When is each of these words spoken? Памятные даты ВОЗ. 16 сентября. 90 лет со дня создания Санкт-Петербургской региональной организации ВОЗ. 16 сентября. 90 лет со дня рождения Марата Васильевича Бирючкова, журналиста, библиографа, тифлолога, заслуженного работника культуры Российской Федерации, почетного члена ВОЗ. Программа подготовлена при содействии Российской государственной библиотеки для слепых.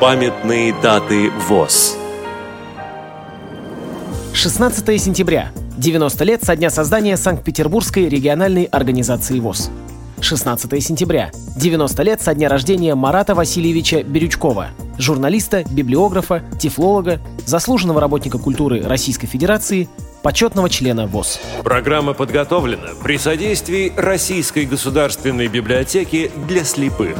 Памятные 0.00 0.72
даты 0.80 1.28
ВОЗ. 1.46 1.94
16 4.32 4.98
сентября. 4.98 5.52
90 5.76 6.24
лет 6.24 6.42
со 6.42 6.56
дня 6.56 6.70
создания 6.70 7.18
Санкт-Петербургской 7.18 8.08
региональной 8.08 8.64
организации 8.64 9.38
ВОЗ. 9.40 9.70
16 10.22 10.82
сентября. 10.82 11.30
90 11.54 12.02
лет 12.02 12.22
со 12.22 12.34
дня 12.34 12.48
рождения 12.48 12.94
Марата 12.94 13.34
Васильевича 13.34 14.02
Бирючкова, 14.02 14.68
журналиста, 14.96 15.64
библиографа, 15.70 16.44
тифлолога, 16.58 17.20
заслуженного 17.44 18.00
работника 18.00 18.38
культуры 18.38 18.80
Российской 18.82 19.26
Федерации, 19.26 19.86
почетного 20.22 20.70
члена 20.70 21.06
ВОЗ. 21.08 21.38
Программа 21.62 22.14
подготовлена 22.14 22.88
при 23.02 23.18
содействии 23.18 23.92
Российской 23.94 24.64
государственной 24.64 25.48
библиотеки 25.48 26.30
для 26.48 26.64
слепых. 26.64 27.18